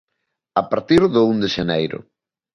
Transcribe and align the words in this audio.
A 0.61 0.63
partir 0.71 1.01
do 1.13 1.21
un 1.31 1.37
de 1.43 1.49
xaneiro. 1.55 1.99